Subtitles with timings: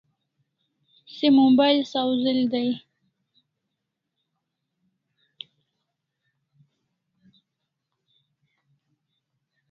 [1.15, 2.69] Se mobile sawzel dai